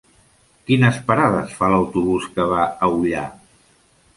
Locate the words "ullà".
2.97-3.29